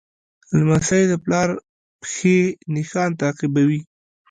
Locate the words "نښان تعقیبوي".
2.73-3.81